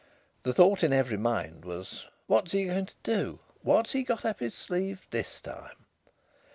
The 0.41 0.51
thought 0.51 0.83
in 0.83 0.93
every 0.93 1.17
mind 1.17 1.63
was: 1.63 2.07
"What's 2.25 2.53
he 2.53 2.65
going 2.65 2.87
to 2.87 2.95
do? 3.03 3.37
What's 3.61 3.91
he 3.91 4.01
got 4.01 4.25
up 4.25 4.39
his 4.39 4.55
sleeve 4.55 5.05
this 5.11 5.39
time?" 5.39 5.85